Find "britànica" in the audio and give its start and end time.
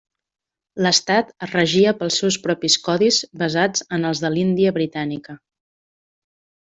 4.79-5.37